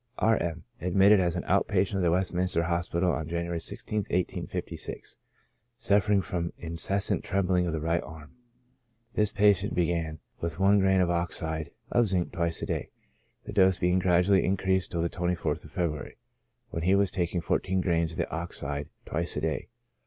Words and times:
R. 0.17 0.35
M—, 0.37 0.63
admitted 0.81 1.19
as 1.19 1.35
an 1.35 1.43
out 1.43 1.67
patient 1.67 1.97
of 1.97 2.01
the 2.01 2.09
Westminster 2.09 2.63
Hospital, 2.63 3.11
on 3.11 3.27
January 3.29 3.59
i6th, 3.59 3.91
1856, 3.91 5.17
suffering 5.77 6.21
from 6.23 6.51
incessant 6.57 7.23
trembling 7.23 7.67
of 7.67 7.73
the 7.73 7.79
right 7.79 8.01
arm. 8.01 8.31
This 9.13 9.31
patient 9.31 9.75
began 9.75 10.17
with 10.39 10.57
one 10.57 10.79
grain 10.79 11.01
of 11.01 11.11
oxide 11.11 11.69
of 11.91 12.07
zinc 12.07 12.31
twice 12.31 12.63
a 12.63 12.65
day, 12.65 12.89
the 13.43 13.53
dose 13.53 13.77
being 13.77 13.99
gradually 13.99 14.43
increased 14.43 14.89
till 14.91 15.03
the 15.03 15.07
24th 15.07 15.65
of 15.65 15.71
February, 15.71 16.17
when 16.71 16.81
he 16.81 16.95
was 16.95 17.11
taking 17.11 17.39
four 17.39 17.59
teen 17.59 17.79
grains 17.79 18.13
of 18.13 18.17
the 18.17 18.31
oxide 18.31 18.89
twice 19.05 19.37
a 19.37 19.41
day. 19.41 19.67